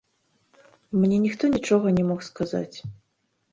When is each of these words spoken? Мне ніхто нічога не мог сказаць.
Мне 1.03 1.19
ніхто 1.27 1.43
нічога 1.57 1.87
не 1.99 2.03
мог 2.09 2.19
сказаць. 2.31 2.77